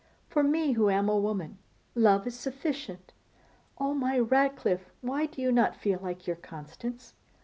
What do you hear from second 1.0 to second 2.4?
a woman, love is